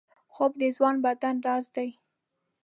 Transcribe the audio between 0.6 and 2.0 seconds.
د ځوان بدن راز دی